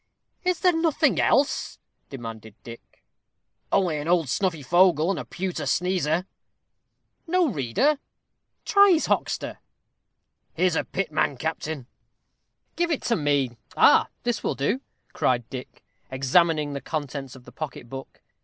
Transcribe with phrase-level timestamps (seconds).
[0.43, 1.77] "Is there nothing else?"
[2.09, 3.03] demanded Dick.
[3.71, 6.25] "Only an old snuffy fogle and a pewter sneezer."
[7.27, 7.99] "No reader?
[8.65, 9.59] Try his hoxter."
[10.55, 11.85] "Here's a pit man, captain."
[12.75, 13.57] "Give it me.
[13.77, 14.07] Ah!
[14.23, 14.81] this will do,"
[15.13, 18.23] cried Dick, examining the contents of the pocket book.